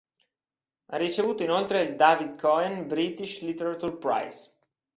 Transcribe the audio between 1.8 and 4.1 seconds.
il David Cohen British Literature